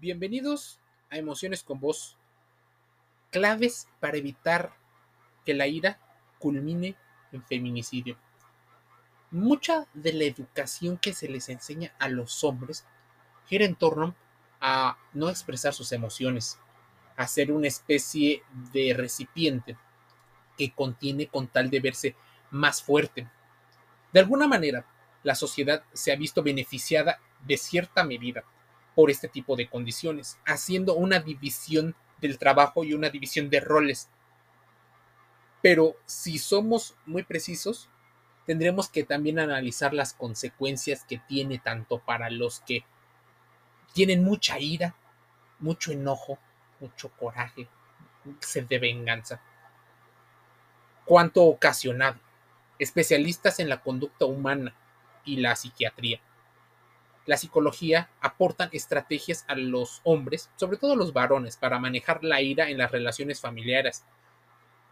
[0.00, 0.78] Bienvenidos
[1.10, 2.16] a Emociones con Voz.
[3.30, 4.72] Claves para evitar
[5.44, 6.00] que la ira
[6.38, 6.96] culmine
[7.32, 8.16] en feminicidio.
[9.30, 12.86] Mucha de la educación que se les enseña a los hombres
[13.44, 14.14] gira en torno
[14.58, 16.58] a no expresar sus emociones,
[17.18, 18.42] a ser una especie
[18.72, 19.76] de recipiente
[20.56, 22.16] que contiene con tal de verse
[22.50, 23.28] más fuerte.
[24.14, 24.86] De alguna manera,
[25.24, 28.46] la sociedad se ha visto beneficiada de cierta medida
[28.94, 34.08] por este tipo de condiciones, haciendo una división del trabajo y una división de roles.
[35.62, 37.88] Pero si somos muy precisos,
[38.46, 42.84] tendremos que también analizar las consecuencias que tiene tanto para los que
[43.92, 44.94] tienen mucha ira,
[45.58, 46.38] mucho enojo,
[46.80, 47.68] mucho coraje,
[48.40, 49.40] sed de venganza.
[51.04, 52.18] Cuánto ocasionado.
[52.78, 54.74] Especialistas en la conducta humana
[55.24, 56.20] y la psiquiatría
[57.30, 62.42] la psicología aportan estrategias a los hombres, sobre todo a los varones, para manejar la
[62.42, 64.04] ira en las relaciones familiares,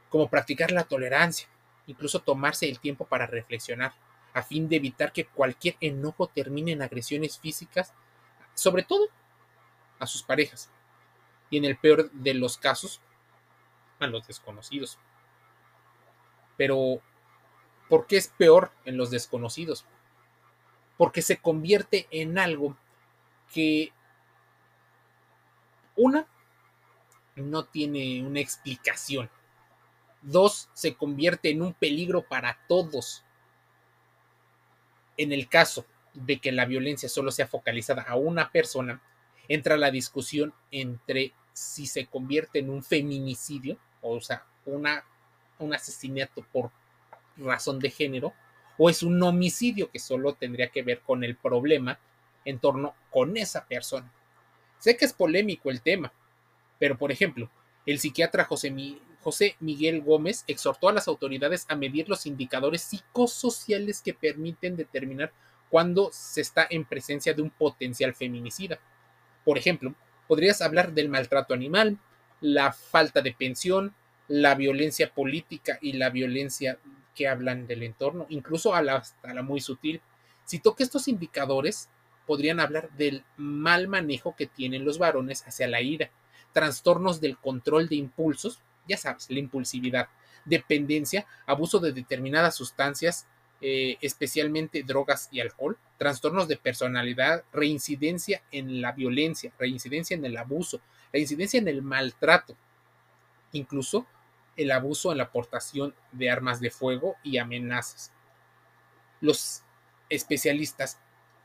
[0.09, 1.49] como practicar la tolerancia,
[1.89, 3.93] incluso tomarse el tiempo para reflexionar,
[4.35, 7.93] a fin de evitar que cualquier enojo termine en agresiones físicas,
[8.55, 9.09] sobre todo
[9.99, 10.71] a sus parejas,
[11.51, 13.01] y en el peor de los casos,
[13.99, 14.97] a los desconocidos.
[16.57, 17.03] Pero,
[17.89, 19.87] ¿por qué es peor en los desconocidos?
[20.99, 22.77] Porque se convierte en algo
[23.55, 23.93] que
[25.97, 26.27] una
[27.37, 29.31] no tiene una explicación.
[30.21, 33.25] Dos, se convierte en un peligro para todos.
[35.17, 39.01] En el caso de que la violencia solo sea focalizada a una persona,
[39.47, 45.05] entra la discusión entre si se convierte en un feminicidio, o sea, una,
[45.61, 46.71] un asesinato por
[47.37, 48.35] razón de género,
[48.79, 51.99] o es un homicidio que solo tendría que ver con el problema
[52.45, 54.11] en torno con esa persona.
[54.79, 56.13] Sé que es polémico el tema,
[56.79, 57.51] pero por ejemplo,
[57.85, 58.73] el psiquiatra José,
[59.23, 65.33] José Miguel Gómez exhortó a las autoridades a medir los indicadores psicosociales que permiten determinar
[65.69, 68.79] cuándo se está en presencia de un potencial feminicida.
[69.45, 69.95] Por ejemplo,
[70.29, 71.99] podrías hablar del maltrato animal,
[72.41, 73.95] la falta de pensión,
[74.29, 76.79] la violencia política y la violencia
[77.27, 80.01] hablan del entorno, incluso a la, la muy sutil.
[80.45, 81.89] Si toca estos indicadores,
[82.27, 86.11] podrían hablar del mal manejo que tienen los varones hacia la ira,
[86.53, 90.09] trastornos del control de impulsos, ya sabes, la impulsividad,
[90.45, 93.27] dependencia, abuso de determinadas sustancias,
[93.61, 100.37] eh, especialmente drogas y alcohol, trastornos de personalidad, reincidencia en la violencia, reincidencia en el
[100.37, 100.81] abuso,
[101.13, 102.57] reincidencia en el maltrato,
[103.53, 104.07] incluso
[104.59, 108.13] el abuso en la aportación de armas de fuego y amenazas.
[109.21, 109.63] Los
[110.11, 110.99] especialistas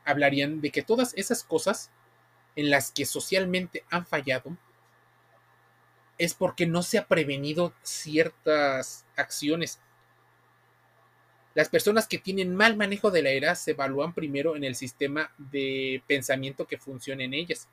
[0.03, 1.91] hablarían de que todas esas cosas
[2.55, 4.57] en las que socialmente han fallado
[6.17, 9.79] es porque no se ha prevenido ciertas acciones.
[11.53, 15.31] Las personas que tienen mal manejo de la era se evalúan primero en el sistema
[15.37, 17.67] de pensamiento que funciona en ellas,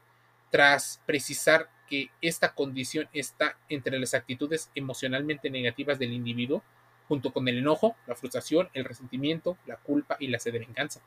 [0.51, 6.63] tras precisar que esta condición está entre las actitudes emocionalmente negativas del individuo,
[7.09, 11.01] junto con el enojo, la frustración, el resentimiento, la culpa y la sed de venganza.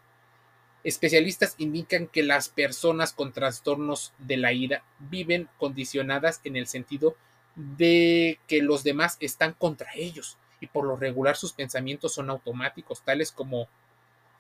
[0.84, 7.16] Especialistas indican que las personas con trastornos de la ira viven condicionadas en el sentido
[7.56, 13.02] de que los demás están contra ellos y por lo regular sus pensamientos son automáticos,
[13.02, 13.70] tales como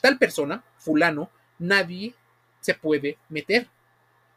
[0.02, 1.30] tal persona, fulano,
[1.60, 2.14] nadie
[2.60, 3.70] se puede meter.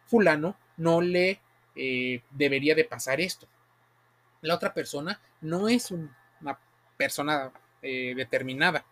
[0.06, 1.40] Fulano no le
[1.76, 3.46] eh, debería de pasar esto.
[4.40, 6.58] La otra persona no es una
[6.96, 8.84] persona eh, determinada.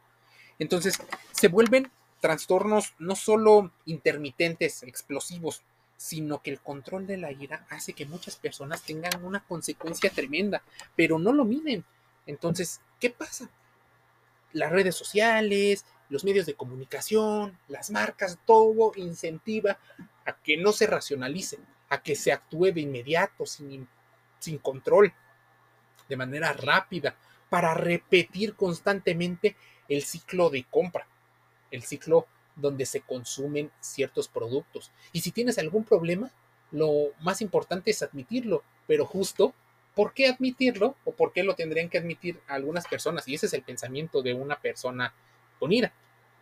[0.58, 0.98] Entonces,
[1.32, 1.90] se vuelven
[2.20, 5.62] trastornos no solo intermitentes, explosivos,
[5.96, 10.62] sino que el control de la ira hace que muchas personas tengan una consecuencia tremenda,
[10.96, 11.84] pero no lo miden.
[12.26, 13.48] Entonces, ¿qué pasa?
[14.52, 19.78] Las redes sociales, los medios de comunicación, las marcas, todo incentiva
[20.24, 21.60] a que no se racionalicen,
[21.94, 23.88] a que se actúe de inmediato, sin,
[24.38, 25.12] sin control,
[26.08, 27.17] de manera rápida,
[27.49, 29.56] para repetir constantemente
[29.88, 31.06] el ciclo de compra,
[31.70, 32.26] el ciclo
[32.56, 34.91] donde se consumen ciertos productos.
[35.12, 36.31] Y si tienes algún problema,
[36.73, 39.55] lo más importante es admitirlo, pero justo,
[39.94, 40.97] ¿por qué admitirlo?
[41.05, 43.29] ¿O por qué lo tendrían que admitir algunas personas?
[43.29, 45.14] Y ese es el pensamiento de una persona
[45.58, 45.93] con ira.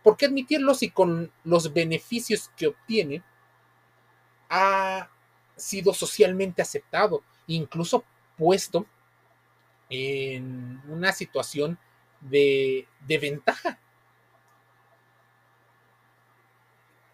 [0.01, 3.23] ¿Por qué admitirlo si con los beneficios que obtiene
[4.49, 5.09] ha
[5.55, 8.03] sido socialmente aceptado, incluso
[8.37, 8.85] puesto
[9.89, 11.77] en una situación
[12.21, 13.79] de, de ventaja.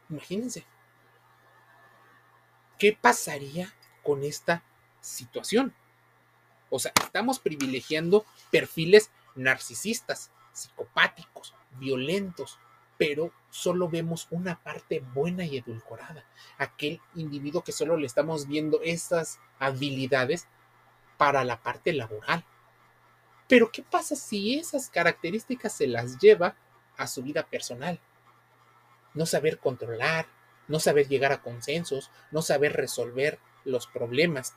[0.10, 0.66] Imagínense.
[2.80, 3.72] ¿qué pasaría
[4.02, 4.64] con esta
[5.02, 5.76] situación?
[6.72, 12.58] O sea, estamos privilegiando perfiles narcisistas, psicopáticos, violentos,
[13.00, 16.26] pero solo vemos una parte buena y edulcorada.
[16.58, 20.48] Aquel individuo que solo le estamos viendo estas habilidades
[21.18, 22.44] para la parte laboral.
[23.48, 26.58] Pero ¿qué pasa si esas características se las lleva
[26.98, 28.02] a su vida personal?
[29.14, 30.28] No saber controlar,
[30.68, 34.56] no saber llegar a consensos, no saber resolver los problemas.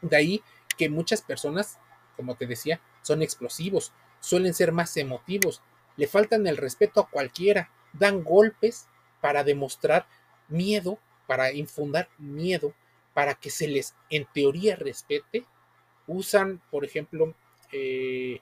[0.00, 0.42] De ahí
[0.78, 1.78] que muchas personas,
[2.16, 5.60] como te decía, son explosivos, suelen ser más emotivos,
[5.96, 8.88] le faltan el respeto a cualquiera, dan golpes
[9.20, 10.06] para demostrar
[10.48, 12.74] miedo, para infundar miedo,
[13.14, 15.46] para que se les en teoría respete,
[16.06, 17.34] usan, por ejemplo,
[17.72, 18.40] eh,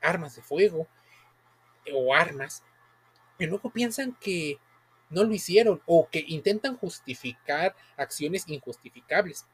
[0.00, 0.86] armas de fuego
[1.92, 2.62] o armas,
[3.38, 4.58] y luego piensan que
[5.10, 9.46] no lo hicieron o que intentan justificar acciones injustificables.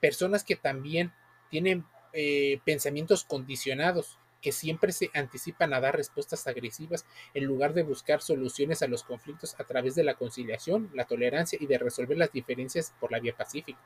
[0.00, 1.12] Personas que también
[1.50, 7.82] tienen eh, pensamientos condicionados, que siempre se anticipan a dar respuestas agresivas en lugar de
[7.82, 12.16] buscar soluciones a los conflictos a través de la conciliación, la tolerancia y de resolver
[12.16, 13.80] las diferencias por la vía pacífica.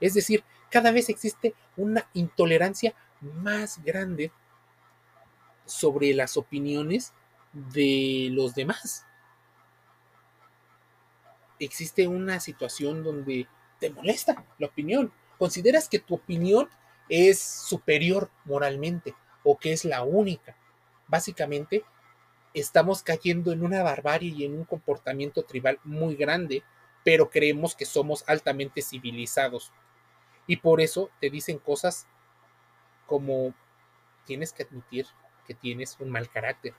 [0.00, 4.30] Es decir, cada vez existe una intolerancia más grande
[5.64, 7.12] sobre las opiniones
[7.52, 9.06] de los demás.
[11.58, 13.48] Existe una situación donde
[13.80, 15.12] te molesta la opinión.
[15.38, 16.68] Consideras que tu opinión
[17.08, 19.14] es superior moralmente
[19.48, 20.56] o que es la única.
[21.06, 21.84] Básicamente,
[22.52, 26.64] estamos cayendo en una barbarie y en un comportamiento tribal muy grande,
[27.04, 29.70] pero creemos que somos altamente civilizados.
[30.48, 32.08] Y por eso te dicen cosas
[33.06, 33.54] como
[34.24, 35.06] tienes que admitir
[35.46, 36.74] que tienes un mal carácter.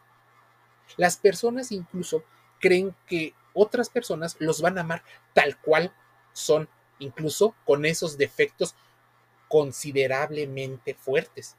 [0.97, 2.25] Las personas incluso
[2.59, 5.03] creen que otras personas los van a amar
[5.33, 5.93] tal cual
[6.33, 6.67] son,
[6.99, 8.75] incluso con esos defectos
[9.47, 11.55] considerablemente fuertes.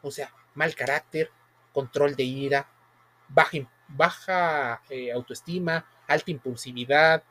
[0.00, 1.30] O sea, mal carácter,
[1.72, 2.68] control de ira,
[3.28, 7.22] baja, baja eh, autoestima, alta impulsividad.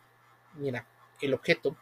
[0.54, 0.88] Mira,
[1.20, 1.76] el objeto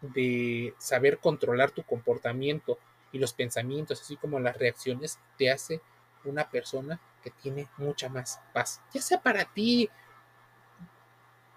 [0.00, 2.78] de saber controlar tu comportamiento
[3.12, 5.80] y los pensamientos, así como las reacciones, te hace
[6.24, 9.88] una persona que tiene mucha más paz, ya sea para ti,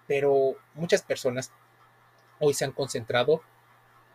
[0.06, 1.52] pero muchas personas
[2.38, 3.42] hoy se han concentrado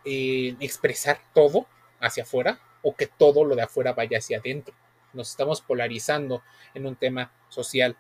[0.04, 1.68] en expresar todo
[2.00, 4.74] hacia afuera o que todo lo de afuera vaya hacia adentro.
[5.12, 6.42] Nos estamos polarizando
[6.74, 7.98] en un tema social,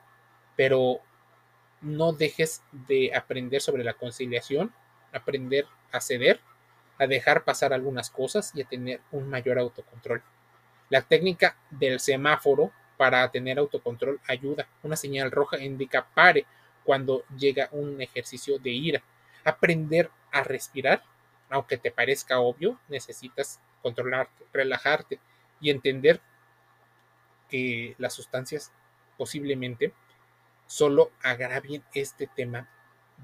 [0.56, 1.02] pero
[1.82, 4.74] no dejes de aprender sobre la conciliación,
[5.12, 6.40] aprender a ceder,
[6.98, 10.24] a dejar pasar algunas cosas y a tener un mayor autocontrol.
[10.90, 14.70] La técnica del semáforo para tener autocontrol ayuda.
[14.84, 16.46] Una señal roja indica pare
[16.86, 19.04] cuando llega un ejercicio de ira.
[19.44, 21.04] Aprender a respirar,
[21.50, 25.18] aunque te parezca obvio, necesitas controlarte, relajarte
[25.62, 26.20] y entender
[27.50, 28.74] que las sustancias
[29.18, 29.94] posiblemente
[30.66, 32.68] solo agravien este tema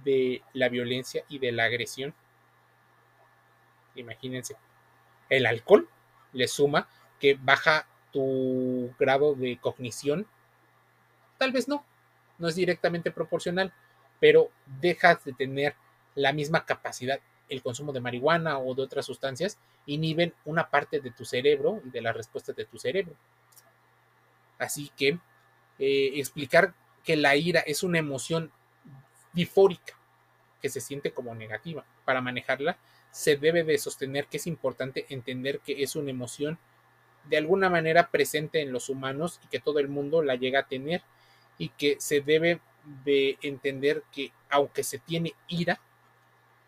[0.06, 2.14] de la violencia y de la agresión.
[3.96, 4.56] Imagínense,
[5.30, 5.90] el alcohol
[6.32, 6.88] le suma
[7.20, 10.26] que baja tu grado de cognición.
[11.38, 11.86] Tal vez no,
[12.38, 13.74] no es directamente proporcional,
[14.22, 14.50] pero
[14.80, 15.76] dejas de tener
[16.16, 17.20] la misma capacidad
[17.50, 22.02] el consumo de marihuana o de otras sustancias inhiben una parte de tu cerebro de
[22.02, 23.16] las respuestas de tu cerebro.
[24.58, 25.20] Así que
[25.80, 26.74] eh, explicar
[27.04, 28.52] que la ira es una emoción
[29.34, 29.94] difórica
[30.62, 31.86] que se siente como negativa.
[32.06, 32.78] Para manejarla
[33.12, 36.58] se debe de sostener que es importante entender que es una emoción
[37.26, 40.68] de alguna manera presente en los humanos y que todo el mundo la llega a
[40.68, 41.04] tener
[41.58, 42.60] y que se debe
[43.06, 45.80] de entender que aunque se tiene ira,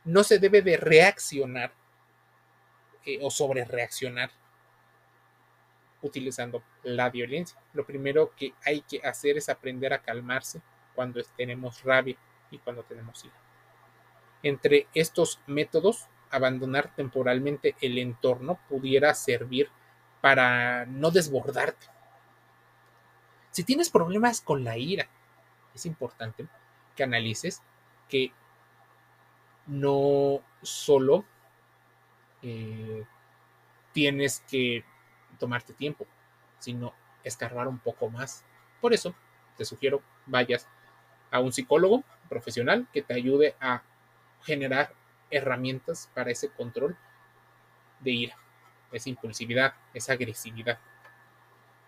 [0.05, 1.73] no se debe de reaccionar
[3.05, 4.31] eh, o sobre reaccionar
[6.01, 7.59] utilizando la violencia.
[7.73, 10.61] Lo primero que hay que hacer es aprender a calmarse
[10.93, 12.15] cuando tenemos rabia
[12.51, 13.35] y cuando tenemos ira.
[14.43, 19.69] Entre estos métodos, abandonar temporalmente el entorno pudiera servir
[20.21, 21.87] para no desbordarte.
[23.51, 25.07] Si tienes problemas con la ira,
[25.73, 26.47] es importante
[26.95, 27.61] que analices
[28.09, 28.31] que
[29.67, 31.25] no solo
[32.41, 33.05] eh,
[33.93, 34.83] tienes que
[35.39, 36.05] tomarte tiempo,
[36.59, 36.93] sino
[37.23, 38.43] escarbar un poco más.
[38.81, 39.15] Por eso
[39.57, 40.67] te sugiero vayas
[41.31, 43.83] a un psicólogo profesional que te ayude a
[44.43, 44.93] generar
[45.31, 46.95] herramientas para ese control
[47.99, 48.37] de ira,
[48.91, 50.79] esa impulsividad, esa agresividad.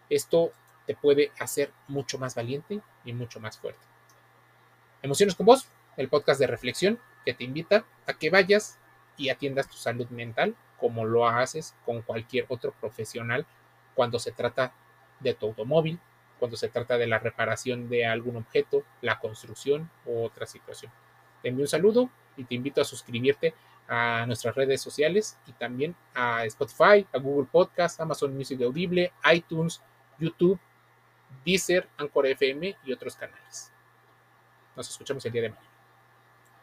[0.10, 0.52] Esto
[0.86, 3.82] te puede hacer mucho más valiente y mucho más fuerte.
[5.02, 5.68] Emociones con vos,
[5.98, 8.80] el podcast de reflexión que te invita a que vayas
[9.18, 13.46] y atiendas tu salud mental como lo haces con cualquier otro profesional
[13.96, 14.74] cuando se trata
[15.20, 16.00] de tu automóvil,
[16.40, 20.90] cuando se trata de la reparación de algún objeto, la construcción u otra situación.
[21.42, 23.54] Te envío un saludo y te invito a suscribirte
[23.90, 29.82] a nuestras redes sociales y también a Spotify, a Google Podcast, Amazon Music Audible, iTunes,
[30.18, 30.58] YouTube,
[31.46, 33.70] Deezer, Anchor FM y otros canales.
[34.78, 35.67] Nos escuchamos el día de mañana.